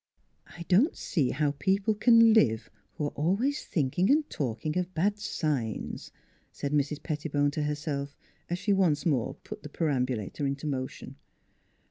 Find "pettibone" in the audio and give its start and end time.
7.03-7.51